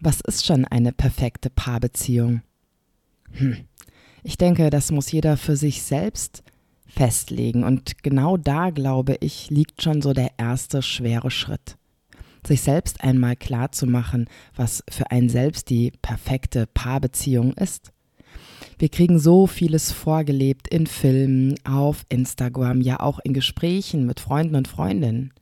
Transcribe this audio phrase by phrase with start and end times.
[0.00, 2.42] Was ist schon eine perfekte Paarbeziehung?
[3.32, 3.56] Hm.
[4.22, 6.42] Ich denke, das muss jeder für sich selbst
[6.86, 7.64] festlegen.
[7.64, 11.76] Und genau da, glaube ich, liegt schon so der erste schwere Schritt.
[12.46, 17.92] Sich selbst einmal klar zu machen, was für einen selbst die perfekte Paarbeziehung ist.
[18.78, 24.54] Wir kriegen so vieles vorgelebt in Filmen, auf Instagram, ja auch in Gesprächen mit Freunden
[24.54, 25.32] und Freundinnen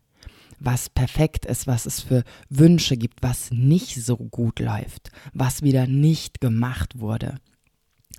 [0.58, 5.86] was perfekt ist, was es für Wünsche gibt, was nicht so gut läuft, was wieder
[5.86, 7.38] nicht gemacht wurde,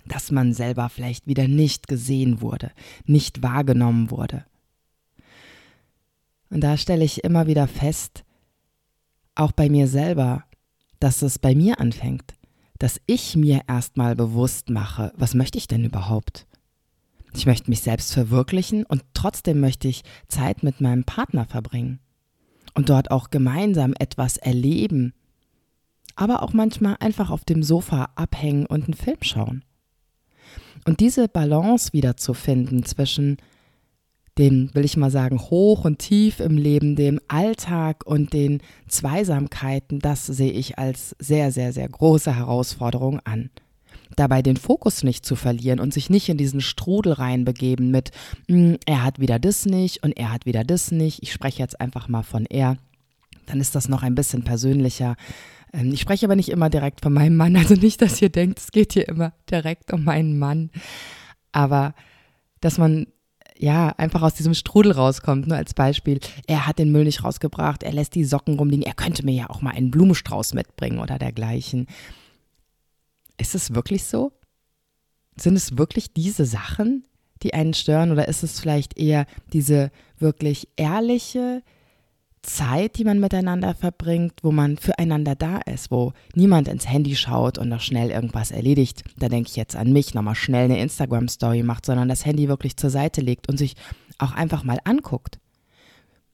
[0.05, 2.71] dass man selber vielleicht wieder nicht gesehen wurde,
[3.05, 4.45] nicht wahrgenommen wurde.
[6.49, 8.23] Und da stelle ich immer wieder fest,
[9.35, 10.43] auch bei mir selber,
[10.99, 12.33] dass es bei mir anfängt,
[12.79, 16.47] dass ich mir erstmal bewusst mache, was möchte ich denn überhaupt?
[17.33, 21.99] Ich möchte mich selbst verwirklichen und trotzdem möchte ich Zeit mit meinem Partner verbringen
[22.77, 25.13] und dort auch gemeinsam etwas erleben,
[26.15, 29.65] aber auch manchmal einfach auf dem Sofa abhängen und einen Film schauen.
[30.85, 33.37] Und diese Balance wiederzufinden zwischen
[34.37, 39.97] dem, will ich mal sagen, hoch und tief im Leben, dem Alltag und den Zweisamkeiten,
[39.97, 43.49] das sehe ich als sehr, sehr, sehr große Herausforderung an
[44.15, 48.11] dabei den Fokus nicht zu verlieren und sich nicht in diesen Strudel reinbegeben mit,
[48.47, 51.21] hm, er hat wieder das nicht und er hat wieder das nicht.
[51.23, 52.77] Ich spreche jetzt einfach mal von er.
[53.45, 55.15] Dann ist das noch ein bisschen persönlicher.
[55.73, 58.59] Ähm, ich spreche aber nicht immer direkt von meinem Mann, also nicht, dass ihr denkt,
[58.59, 60.69] es geht hier immer direkt um meinen Mann.
[61.51, 61.93] Aber
[62.59, 63.07] dass man
[63.59, 65.47] ja, einfach aus diesem Strudel rauskommt.
[65.47, 68.93] Nur als Beispiel, er hat den Müll nicht rausgebracht, er lässt die Socken rumliegen, er
[68.93, 71.87] könnte mir ja auch mal einen Blumenstrauß mitbringen oder dergleichen.
[73.37, 74.33] Ist es wirklich so?
[75.35, 77.05] Sind es wirklich diese Sachen,
[77.43, 81.61] die einen stören oder ist es vielleicht eher diese wirklich ehrliche
[82.41, 87.57] Zeit, die man miteinander verbringt, wo man füreinander da ist, wo niemand ins Handy schaut
[87.57, 89.03] und noch schnell irgendwas erledigt.
[89.17, 92.77] Da denke ich jetzt an mich, nochmal schnell eine Instagram-Story macht, sondern das Handy wirklich
[92.77, 93.75] zur Seite legt und sich
[94.17, 95.39] auch einfach mal anguckt.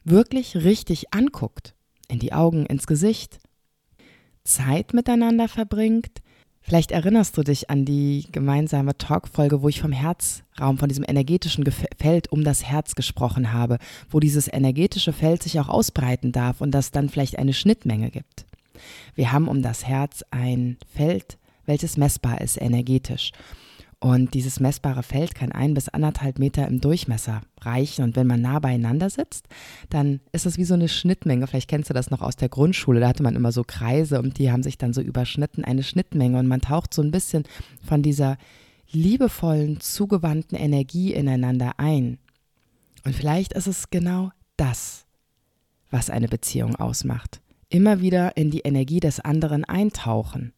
[0.04, 1.74] Wirklich richtig anguckt.
[2.08, 3.40] In die Augen, ins Gesicht.
[4.44, 6.22] Zeit miteinander verbringt,
[6.66, 11.66] Vielleicht erinnerst du dich an die gemeinsame Talkfolge, wo ich vom Herzraum, von diesem energetischen
[12.00, 13.80] Feld um das Herz gesprochen habe,
[14.10, 18.46] wo dieses energetische Feld sich auch ausbreiten darf und das dann vielleicht eine Schnittmenge gibt.
[19.14, 23.34] Wir haben um das Herz ein Feld, welches messbar ist energetisch.
[24.04, 28.04] Und dieses messbare Feld kann ein bis anderthalb Meter im Durchmesser reichen.
[28.04, 29.48] Und wenn man nah beieinander sitzt,
[29.90, 31.48] dann ist es wie so eine Schnittmenge.
[31.48, 33.00] Vielleicht kennst du das noch aus der Grundschule.
[33.00, 36.38] Da hatte man immer so Kreise und die haben sich dann so überschnitten, eine Schnittmenge.
[36.38, 37.46] Und man taucht so ein bisschen
[37.82, 38.36] von dieser
[38.92, 42.18] liebevollen, zugewandten Energie ineinander ein.
[43.06, 45.06] Und vielleicht ist es genau das,
[45.92, 47.40] was eine Beziehung ausmacht.
[47.70, 50.52] Immer wieder in die Energie des anderen eintauchen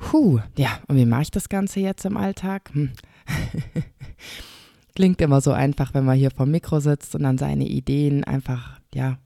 [0.00, 2.70] Puh, ja, und wie mache ich das Ganze jetzt im Alltag?
[2.72, 2.90] Hm.
[4.96, 8.80] Klingt immer so einfach, wenn man hier vom Mikro sitzt und dann seine Ideen einfach,
[8.92, 9.18] ja,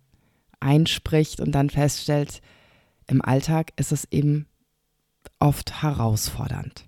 [0.60, 2.42] einspricht und dann feststellt,
[3.06, 4.46] im Alltag ist es eben
[5.38, 6.86] oft herausfordernd.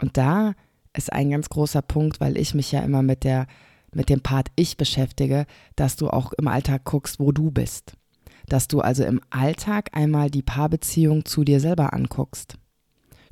[0.00, 0.54] Und da
[0.92, 3.46] ist ein ganz großer Punkt, weil ich mich ja immer mit der
[3.94, 5.46] mit dem Part ich beschäftige,
[5.76, 7.92] dass du auch im Alltag guckst, wo du bist.
[8.48, 12.56] Dass du also im Alltag einmal die Paarbeziehung zu dir selber anguckst.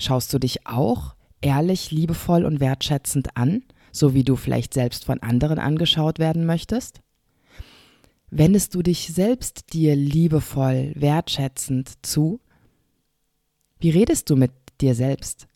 [0.01, 3.63] Schaust du dich auch ehrlich, liebevoll und wertschätzend an,
[3.93, 7.03] so wie du vielleicht selbst von anderen angeschaut werden möchtest?
[8.31, 12.41] Wendest du dich selbst dir liebevoll, wertschätzend zu?
[13.79, 15.47] Wie redest du mit dir selbst?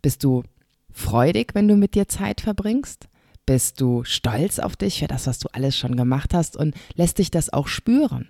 [0.00, 0.44] Bist du
[0.90, 3.06] freudig, wenn du mit dir Zeit verbringst?
[3.44, 7.18] Bist du stolz auf dich für das, was du alles schon gemacht hast und lässt
[7.18, 8.28] dich das auch spüren?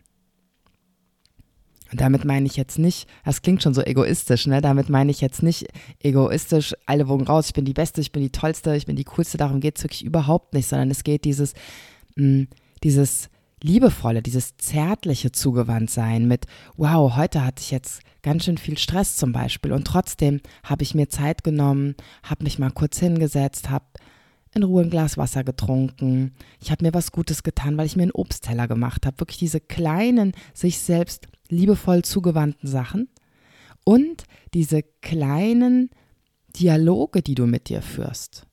[1.91, 4.61] Und damit meine ich jetzt nicht, das klingt schon so egoistisch, ne?
[4.61, 5.67] Damit meine ich jetzt nicht
[6.01, 9.05] egoistisch, alle Wogen raus, ich bin die Beste, ich bin die Tollste, ich bin die
[9.05, 11.55] Coolste, darum geht es wirklich überhaupt nicht, sondern es geht dieses,
[12.17, 12.49] mh, mm,
[12.85, 13.29] dieses
[13.63, 16.47] liebevolle, dieses zärtliche Zugewandtsein mit,
[16.77, 20.95] wow, heute hatte ich jetzt ganz schön viel Stress zum Beispiel und trotzdem habe ich
[20.95, 23.85] mir Zeit genommen, habe mich mal kurz hingesetzt, habe
[24.55, 26.33] in Ruhe ein Glas Wasser getrunken.
[26.61, 29.21] Ich habe mir was Gutes getan, weil ich mir einen Obstteller gemacht habe.
[29.21, 33.09] Wirklich diese kleinen, sich selbst liebevoll zugewandten Sachen
[33.85, 34.25] und
[34.55, 35.91] diese kleinen
[36.57, 38.47] Dialoge, die du mit dir führst.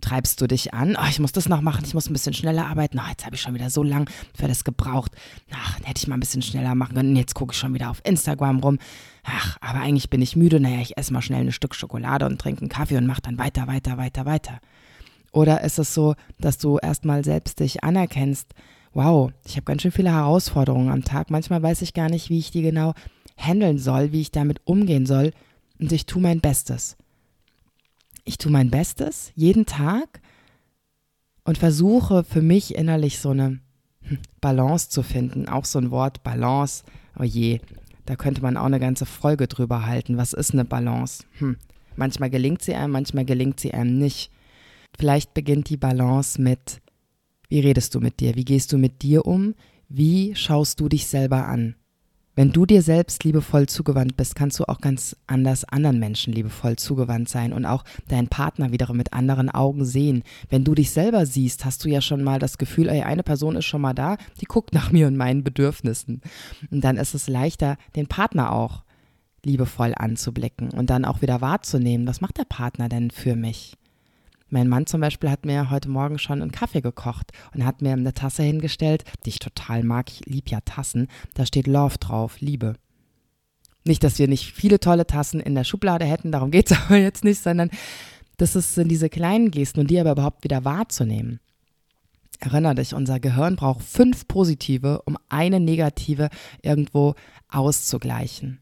[0.00, 0.96] Treibst du dich an?
[0.98, 3.00] Oh, ich muss das noch machen, ich muss ein bisschen schneller arbeiten.
[3.00, 5.12] Oh, jetzt habe ich schon wieder so lang für das gebraucht.
[5.50, 7.16] Ach, hätte ich mal ein bisschen schneller machen können.
[7.16, 8.78] Jetzt gucke ich schon wieder auf Instagram rum.
[9.24, 10.60] Ach, aber eigentlich bin ich müde.
[10.60, 13.38] Naja, ich esse mal schnell ein Stück Schokolade und trinke einen Kaffee und mache dann
[13.38, 14.60] weiter, weiter, weiter, weiter.
[15.32, 18.54] Oder ist es so, dass du erstmal selbst dich anerkennst,
[18.94, 21.30] wow, ich habe ganz schön viele Herausforderungen am Tag.
[21.30, 22.94] Manchmal weiß ich gar nicht, wie ich die genau
[23.36, 25.32] handeln soll, wie ich damit umgehen soll.
[25.78, 26.96] Und ich tue mein Bestes.
[28.24, 30.20] Ich tue mein Bestes jeden Tag
[31.44, 33.60] und versuche für mich innerlich so eine
[34.02, 35.48] hm, Balance zu finden.
[35.48, 36.84] Auch so ein Wort Balance.
[37.18, 37.60] Oh je,
[38.04, 40.16] da könnte man auch eine ganze Folge drüber halten.
[40.16, 41.24] Was ist eine Balance?
[41.38, 41.56] Hm.
[41.96, 44.30] Manchmal gelingt sie einem, manchmal gelingt sie einem nicht.
[44.98, 46.80] Vielleicht beginnt die Balance mit,
[47.48, 48.34] wie redest du mit dir?
[48.34, 49.54] Wie gehst du mit dir um?
[49.88, 51.74] Wie schaust du dich selber an?
[52.38, 56.76] Wenn du dir selbst liebevoll zugewandt bist, kannst du auch ganz anders anderen Menschen liebevoll
[56.76, 60.22] zugewandt sein und auch deinen Partner wiederum mit anderen Augen sehen.
[60.48, 63.56] Wenn du dich selber siehst, hast du ja schon mal das Gefühl, ey, eine Person
[63.56, 66.20] ist schon mal da, die guckt nach mir und meinen Bedürfnissen.
[66.70, 68.84] Und dann ist es leichter, den Partner auch
[69.44, 73.77] liebevoll anzublicken und dann auch wieder wahrzunehmen, was macht der Partner denn für mich?
[74.50, 77.92] Mein Mann zum Beispiel hat mir heute Morgen schon einen Kaffee gekocht und hat mir
[77.92, 80.10] eine Tasse hingestellt, die ich total mag.
[80.10, 81.08] Ich liebe ja Tassen.
[81.34, 82.74] Da steht Love drauf, Liebe.
[83.84, 86.96] Nicht, dass wir nicht viele tolle Tassen in der Schublade hätten, darum geht es aber
[86.96, 87.70] jetzt nicht, sondern
[88.38, 91.40] das sind diese kleinen Gesten und die aber überhaupt wieder wahrzunehmen.
[92.40, 96.30] Erinner dich, unser Gehirn braucht fünf positive, um eine negative
[96.62, 97.16] irgendwo
[97.48, 98.60] auszugleichen.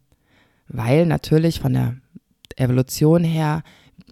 [0.67, 1.97] Weil natürlich von der
[2.57, 3.63] Evolution her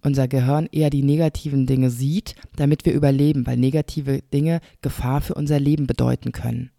[0.05, 5.35] unser Gehirn eher die negativen Dinge sieht, damit wir überleben, weil negative Dinge Gefahr für
[5.35, 6.71] unser Leben bedeuten können.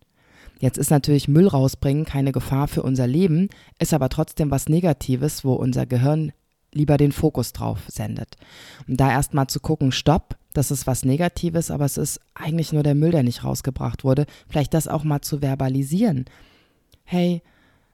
[0.60, 3.50] Jetzt ist natürlich Müll rausbringen keine Gefahr für unser Leben,
[3.80, 6.32] ist aber trotzdem was Negatives, wo unser Gehirn
[6.72, 8.36] lieber den Fokus drauf sendet.
[8.88, 12.84] Um da erstmal zu gucken, stopp, das ist was Negatives, aber es ist eigentlich nur
[12.84, 14.26] der Müll, der nicht rausgebracht wurde.
[14.48, 16.26] Vielleicht das auch mal zu verbalisieren.
[17.04, 17.42] Hey,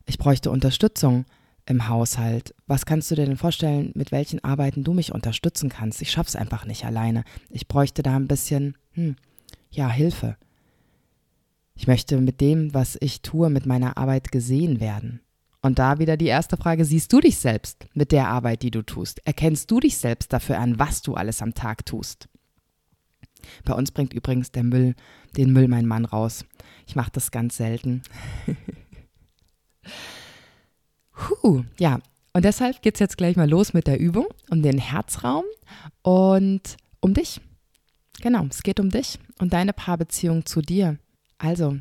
[0.05, 1.25] ich bräuchte Unterstützung
[1.65, 2.53] im Haushalt.
[2.67, 6.01] Was kannst du dir denn vorstellen, mit welchen Arbeiten du mich unterstützen kannst?
[6.01, 7.23] Ich schaff's einfach nicht alleine.
[7.49, 9.15] Ich bräuchte da ein bisschen, hm,
[9.69, 10.37] ja, Hilfe.
[11.75, 15.21] Ich möchte mit dem, was ich tue, mit meiner Arbeit gesehen werden.
[15.61, 18.81] Und da wieder die erste Frage, siehst du dich selbst mit der Arbeit, die du
[18.81, 19.25] tust?
[19.25, 22.27] Erkennst du dich selbst dafür an, was du alles am Tag tust?
[23.63, 24.95] Bei uns bringt übrigens der Müll,
[25.37, 26.45] den Müll mein Mann raus.
[26.87, 28.01] Ich mache das ganz selten.
[31.21, 31.99] Puh, ja.
[32.33, 35.43] Und deshalb geht es jetzt gleich mal los mit der Übung um den Herzraum
[36.01, 37.41] und um dich.
[38.21, 40.97] Genau, es geht um dich und deine Paarbeziehung zu dir.
[41.37, 41.77] Also,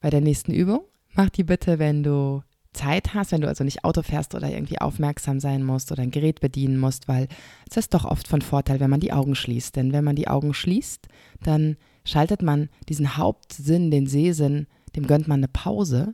[0.00, 0.80] bei der nächsten Übung,
[1.14, 2.42] mach die bitte, wenn du
[2.72, 6.10] Zeit hast, wenn du also nicht Auto fährst oder irgendwie aufmerksam sein musst oder ein
[6.10, 7.28] Gerät bedienen musst, weil
[7.70, 9.76] es ist doch oft von Vorteil, wenn man die Augen schließt.
[9.76, 11.08] Denn wenn man die Augen schließt,
[11.42, 16.12] dann schaltet man diesen Hauptsinn, den Sehsinn, dem gönnt man eine Pause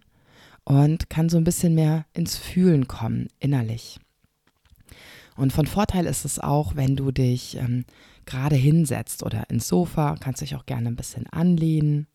[0.65, 3.99] und kann so ein bisschen mehr ins Fühlen kommen, innerlich.
[5.37, 7.85] Und von Vorteil ist es auch, wenn du dich ähm,
[8.27, 12.07] gerade hinsetzt oder ins Sofa, kannst dich auch gerne ein bisschen anlehnen.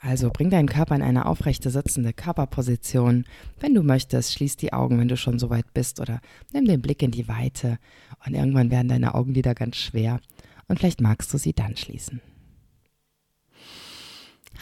[0.00, 3.24] Also bring deinen Körper in eine aufrechte sitzende Körperposition.
[3.58, 6.20] Wenn du möchtest, schließ die Augen, wenn du schon so weit bist oder
[6.52, 7.78] nimm den Blick in die Weite
[8.24, 10.20] und irgendwann werden deine Augenlider ganz schwer
[10.68, 12.20] und vielleicht magst du sie dann schließen.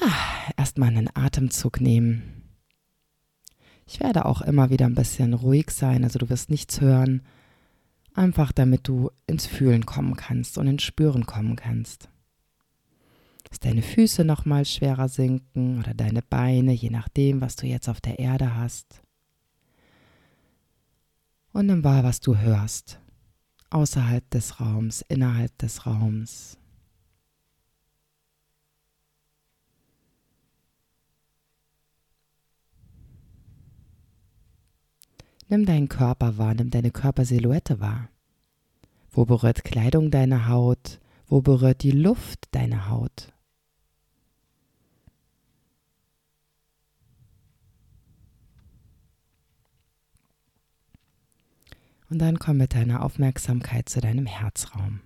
[0.00, 2.36] Ah, erstmal einen Atemzug nehmen.
[3.86, 7.22] Ich werde auch immer wieder ein bisschen ruhig sein, also du wirst nichts hören,
[8.14, 12.08] einfach damit du ins Fühlen kommen kannst und ins Spüren kommen kannst.
[13.48, 18.00] Dass deine Füße nochmal schwerer sinken oder deine Beine, je nachdem, was du jetzt auf
[18.00, 19.02] der Erde hast.
[21.52, 22.98] Und dann wahr, was du hörst,
[23.70, 26.58] außerhalb des Raums, innerhalb des Raums.
[35.48, 38.08] Nimm deinen Körper wahr, nimm deine Körpersilhouette wahr.
[39.10, 41.00] Wo berührt Kleidung deine Haut?
[41.28, 43.32] Wo berührt die Luft deine Haut?
[52.10, 55.00] Und dann komm mit deiner Aufmerksamkeit zu deinem Herzraum.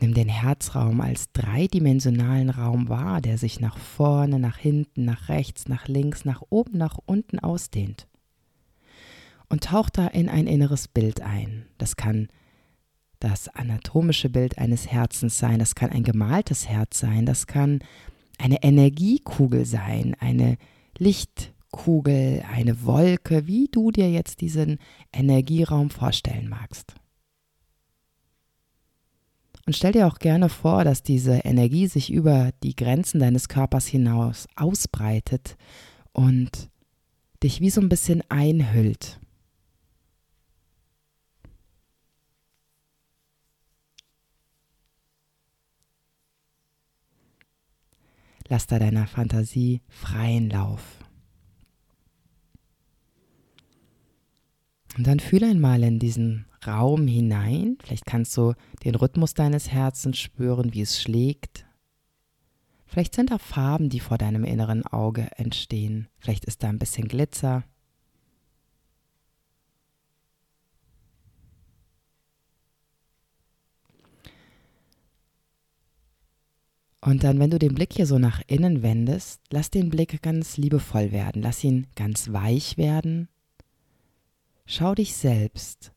[0.00, 5.68] Nimm den Herzraum als dreidimensionalen Raum wahr, der sich nach vorne, nach hinten, nach rechts,
[5.68, 8.08] nach links, nach oben, nach unten ausdehnt
[9.48, 11.66] und taucht da in ein inneres Bild ein.
[11.78, 12.28] Das kann
[13.20, 17.80] das anatomische Bild eines Herzens sein, das kann ein gemaltes Herz sein, das kann
[18.38, 20.56] eine Energiekugel sein, eine
[20.98, 24.78] Lichtkugel, eine Wolke, wie du dir jetzt diesen
[25.12, 26.94] Energieraum vorstellen magst.
[29.66, 33.86] Und stell dir auch gerne vor, dass diese Energie sich über die Grenzen deines Körpers
[33.86, 35.56] hinaus ausbreitet
[36.12, 36.68] und
[37.42, 39.18] dich wie so ein bisschen einhüllt.
[48.54, 51.00] Lass da deiner Fantasie freien Lauf.
[54.96, 57.78] Und dann fühle einmal in diesen Raum hinein.
[57.82, 61.66] Vielleicht kannst du den Rhythmus deines Herzens spüren, wie es schlägt.
[62.86, 66.06] Vielleicht sind da Farben, die vor deinem inneren Auge entstehen.
[66.18, 67.64] Vielleicht ist da ein bisschen Glitzer.
[77.04, 80.56] Und dann, wenn du den Blick hier so nach innen wendest, lass den Blick ganz
[80.56, 83.28] liebevoll werden, lass ihn ganz weich werden.
[84.64, 85.92] Schau dich selbst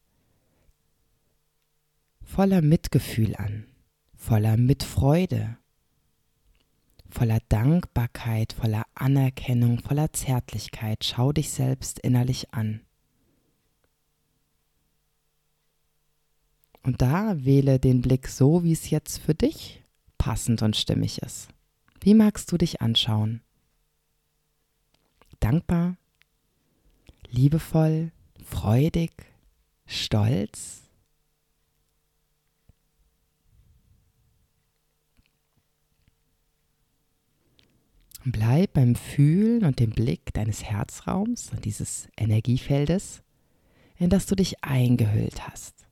[2.21, 3.67] voller Mitgefühl an,
[4.15, 5.57] voller Mitfreude,
[7.09, 11.05] voller Dankbarkeit, voller Anerkennung, voller Zärtlichkeit.
[11.05, 12.81] Schau dich selbst innerlich an.
[16.83, 19.86] Und da wähle den Blick so, wie es jetzt für dich
[20.27, 21.47] passend und stimmig ist.
[22.01, 23.39] Wie magst du dich anschauen?
[25.39, 25.95] Dankbar,
[27.29, 28.11] liebevoll,
[28.43, 29.11] freudig,
[29.85, 30.81] stolz?
[38.25, 43.23] Bleib beim Fühlen und dem Blick deines Herzraums und dieses Energiefeldes,
[43.97, 45.87] in das du dich eingehüllt hast.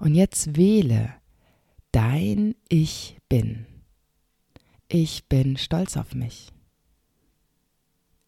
[0.00, 1.14] Und jetzt wähle
[1.92, 3.66] dein Ich bin.
[4.88, 6.52] Ich bin stolz auf mich.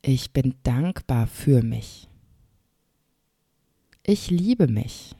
[0.03, 2.09] Ich bin dankbar für mich.
[4.03, 5.15] Ich liebe mich.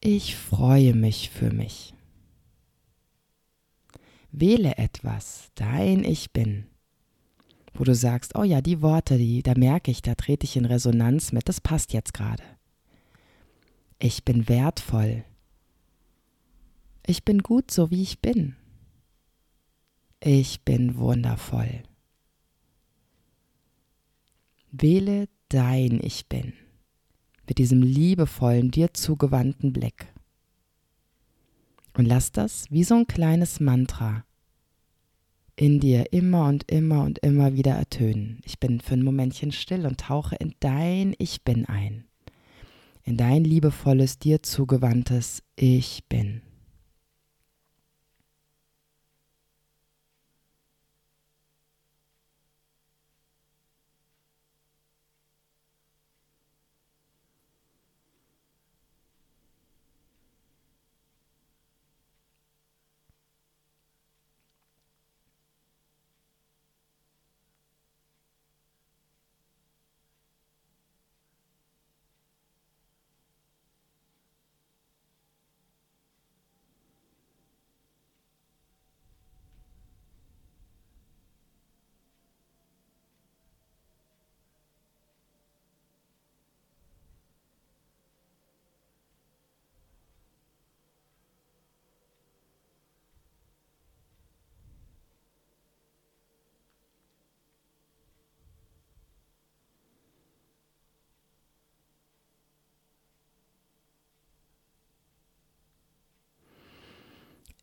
[0.00, 1.94] Ich freue mich für mich.
[4.32, 6.66] Wähle etwas, dein Ich bin,
[7.74, 10.64] wo du sagst, oh ja, die Worte, die, da merke ich, da trete ich in
[10.64, 12.42] Resonanz mit, das passt jetzt gerade.
[13.98, 15.24] Ich bin wertvoll.
[17.06, 18.56] Ich bin gut so, wie ich bin.
[20.22, 21.82] Ich bin wundervoll.
[24.70, 26.52] Wähle dein Ich bin
[27.50, 30.06] mit diesem liebevollen, dir zugewandten Blick.
[31.98, 34.24] Und lass das wie so ein kleines Mantra
[35.56, 38.40] in dir immer und immer und immer wieder ertönen.
[38.44, 42.04] Ich bin für ein Momentchen still und tauche in dein Ich bin ein.
[43.02, 46.42] In dein liebevolles, dir zugewandtes Ich bin.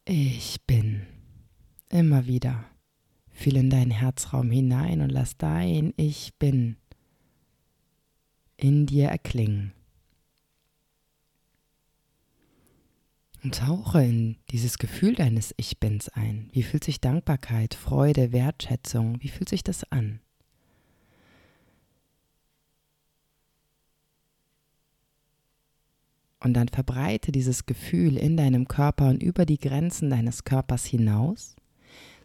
[0.10, 1.06] Ich bin.
[1.90, 2.64] Immer wieder.
[3.30, 6.78] Fühl in deinen Herzraum hinein und lass dein Ich bin
[8.56, 9.74] in dir erklingen.
[13.44, 16.50] Und tauche in dieses Gefühl deines Ich Bins ein.
[16.54, 20.22] Wie fühlt sich Dankbarkeit, Freude, Wertschätzung, wie fühlt sich das an?
[26.40, 31.56] Und dann verbreite dieses Gefühl in deinem Körper und über die Grenzen deines Körpers hinaus,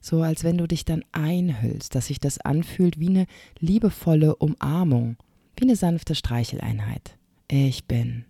[0.00, 3.26] so als wenn du dich dann einhüllst, dass sich das anfühlt wie eine
[3.58, 5.16] liebevolle Umarmung,
[5.56, 7.16] wie eine sanfte Streicheleinheit.
[7.48, 8.24] Ich bin.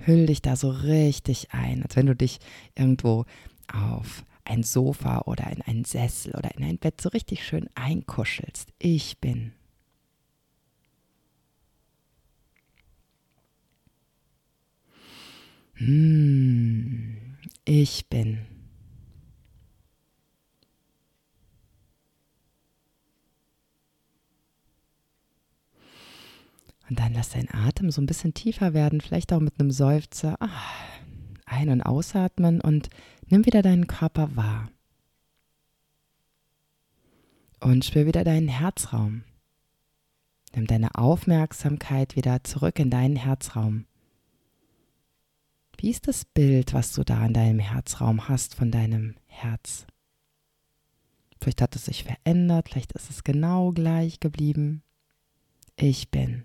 [0.00, 2.38] Hüll dich da so richtig ein, als wenn du dich
[2.76, 3.24] irgendwo
[3.72, 8.72] auf ein Sofa oder in einen Sessel oder in ein Bett so richtig schön einkuschelst.
[8.78, 9.52] Ich bin.
[15.84, 17.16] Hm,
[17.64, 18.46] ich bin.
[26.88, 30.36] Und dann lass deinen Atem so ein bisschen tiefer werden, vielleicht auch mit einem Seufzer.
[30.40, 30.50] Ah,
[31.46, 32.88] ein- und ausatmen und
[33.26, 34.70] nimm wieder deinen Körper wahr.
[37.58, 39.24] Und spür wieder deinen Herzraum.
[40.54, 43.86] Nimm deine Aufmerksamkeit wieder zurück in deinen Herzraum.
[45.82, 49.84] Wie ist das Bild, was du da in deinem Herzraum hast von deinem Herz?
[51.40, 54.84] Vielleicht hat es sich verändert, vielleicht ist es genau gleich geblieben.
[55.74, 56.44] Ich bin.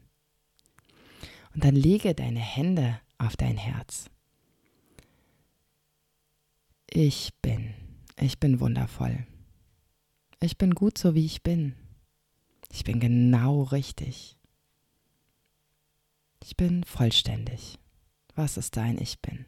[1.54, 4.10] Und dann lege deine Hände auf dein Herz.
[6.90, 7.76] Ich bin.
[8.20, 9.28] Ich bin wundervoll.
[10.40, 11.76] Ich bin gut so, wie ich bin.
[12.72, 14.36] Ich bin genau richtig.
[16.44, 17.78] Ich bin vollständig.
[18.38, 19.46] Was ist dein Ich bin?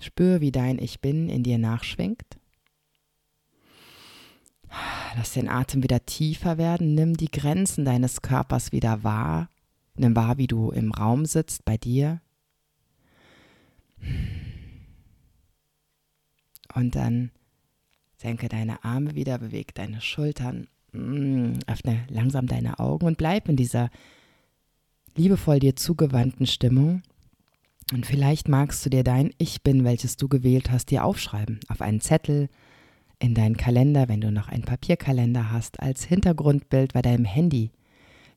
[0.00, 2.38] Spür, wie dein Ich bin in dir nachschwingt.
[5.16, 6.94] Lass den Atem wieder tiefer werden.
[6.94, 9.48] Nimm die Grenzen deines Körpers wieder wahr.
[9.96, 12.20] Nimm wahr, wie du im Raum sitzt bei dir.
[16.72, 17.32] Und dann
[18.16, 23.56] senke deine Arme wieder, beweg deine Schultern, mm, öffne langsam deine Augen und bleib in
[23.56, 23.90] dieser
[25.18, 27.02] liebevoll dir zugewandten Stimmung.
[27.92, 31.60] Und vielleicht magst du dir dein Ich bin, welches du gewählt hast, dir aufschreiben.
[31.68, 32.48] Auf einen Zettel,
[33.18, 37.72] in deinen Kalender, wenn du noch einen Papierkalender hast, als Hintergrundbild bei deinem Handy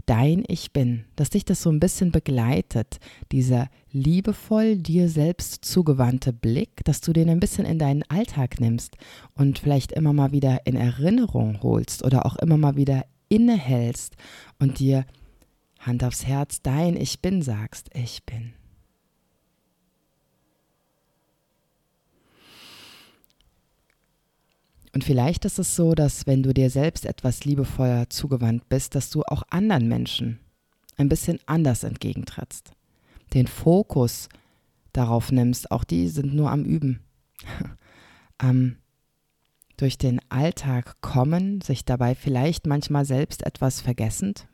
[0.06, 3.00] dein Ich bin, dass dich das so ein bisschen begleitet,
[3.32, 8.98] dieser liebevoll dir selbst zugewandte Blick, dass du den ein bisschen in deinen Alltag nimmst
[9.36, 14.16] und vielleicht immer mal wieder in Erinnerung holst oder auch immer mal wieder innehältst
[14.60, 15.06] und dir
[15.82, 18.54] Hand aufs Herz dein Ich bin sagst, ich bin.
[24.94, 29.10] Und vielleicht ist es so, dass wenn du dir selbst etwas liebevoller zugewandt bist, dass
[29.10, 30.40] du auch anderen Menschen
[30.98, 32.74] ein bisschen anders entgegentrittst.
[33.34, 34.28] Den Fokus
[34.92, 37.00] darauf nimmst, auch die sind nur am Üben.
[38.38, 38.78] am
[39.78, 44.48] durch den Alltag kommen, sich dabei vielleicht manchmal selbst etwas vergessend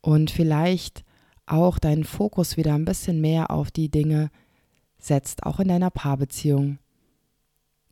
[0.00, 1.04] und vielleicht
[1.46, 4.30] auch deinen Fokus wieder ein bisschen mehr auf die Dinge
[4.98, 6.78] setzt, auch in deiner Paarbeziehung,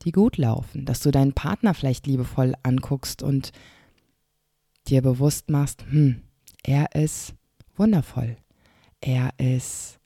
[0.02, 3.52] die gut laufen, dass du deinen Partner vielleicht liebevoll anguckst und
[4.86, 6.22] dir bewusst machst, hm,
[6.62, 7.34] er ist
[7.76, 8.36] wundervoll,
[9.00, 9.98] er ist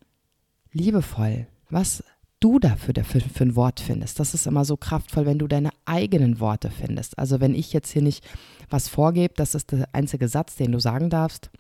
[0.73, 1.47] liebevoll.
[1.69, 2.03] Was
[2.41, 5.71] du dafür für, für ein Wort findest, das ist immer so kraftvoll, wenn du deine
[5.85, 7.19] eigenen Worte findest.
[7.19, 8.25] Also wenn ich jetzt hier nicht
[8.69, 11.51] was vorgebe, das ist der einzige Satz, den du sagen darfst,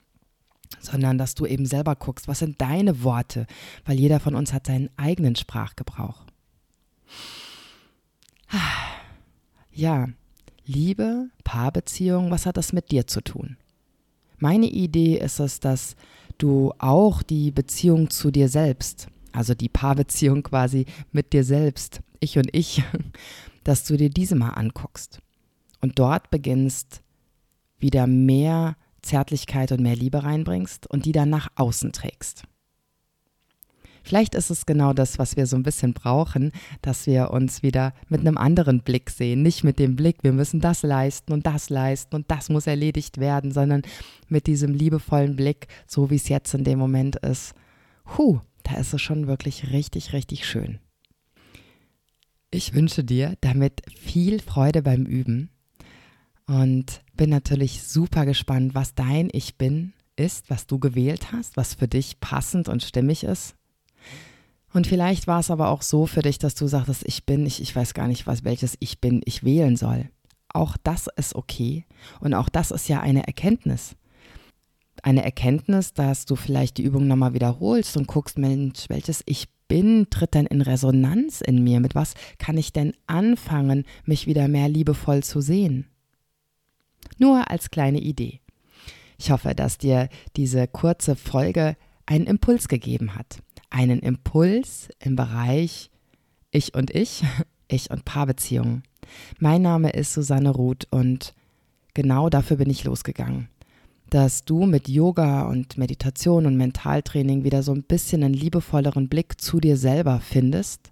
[0.81, 3.47] sondern dass du eben selber guckst, was sind deine Worte,
[3.85, 6.23] weil jeder von uns hat seinen eigenen Sprachgebrauch.
[9.75, 10.09] Ja,
[10.67, 13.57] Liebe, Paarbeziehung, was hat das mit dir zu tun?
[14.39, 15.97] Meine Idee ist es, dass
[16.37, 22.39] du auch die Beziehung zu dir selbst, also die Paarbeziehung quasi mit dir selbst, ich
[22.39, 22.83] und ich,
[23.65, 25.21] dass du dir diese mal anguckst
[25.81, 27.03] und dort beginnst,
[27.79, 32.45] wieder mehr Zärtlichkeit und mehr Liebe reinbringst und die dann nach außen trägst.
[34.05, 37.95] Vielleicht ist es genau das, was wir so ein bisschen brauchen, dass wir uns wieder
[38.09, 39.43] mit einem anderen Blick sehen.
[39.43, 43.19] Nicht mit dem Blick, wir müssen das leisten und das leisten und das muss erledigt
[43.19, 43.83] werden, sondern
[44.29, 47.55] mit diesem liebevollen Blick, so wie es jetzt in dem Moment ist.
[48.17, 50.81] Huh, da ist es schon wirklich richtig, richtig schön.
[52.51, 55.49] Ich wünsche dir damit viel Freude beim Üben
[56.47, 61.75] und bin natürlich super gespannt, was dein Ich bin ist, was du gewählt hast, was
[61.75, 63.55] für dich passend und stimmig ist.
[64.73, 67.63] Und vielleicht war es aber auch so für dich, dass du sagtest, ich bin, ich,
[67.63, 70.11] ich weiß gar nicht, was, welches Ich bin ich wählen soll.
[70.53, 71.85] Auch das ist okay.
[72.19, 73.95] Und auch das ist ja eine Erkenntnis.
[75.05, 80.11] Eine Erkenntnis, dass du vielleicht die Übung nochmal wiederholst und guckst, Mensch, welches Ich bin,
[80.11, 81.79] tritt denn in Resonanz in mir?
[81.79, 85.87] Mit was kann ich denn anfangen, mich wieder mehr liebevoll zu sehen?
[87.19, 88.41] Nur als kleine Idee.
[89.19, 93.38] Ich hoffe, dass dir diese kurze Folge einen Impuls gegeben hat.
[93.71, 95.91] Einen Impuls im Bereich
[96.51, 97.25] Ich und Ich,
[97.69, 98.83] Ich und Paarbeziehungen.
[99.38, 101.35] Mein Name ist Susanne Ruth und
[101.95, 103.49] genau dafür bin ich losgegangen.
[104.11, 109.41] Dass du mit Yoga und Meditation und Mentaltraining wieder so ein bisschen einen liebevolleren Blick
[109.41, 110.91] zu dir selber findest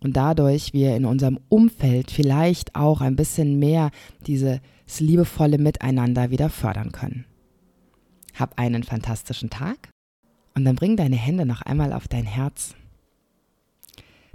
[0.00, 3.90] und dadurch wir in unserem Umfeld vielleicht auch ein bisschen mehr
[4.26, 4.60] dieses
[4.98, 7.24] liebevolle Miteinander wieder fördern können.
[8.34, 9.90] Hab einen fantastischen Tag
[10.54, 12.74] Und dann bring deine Hände noch einmal auf dein Herz.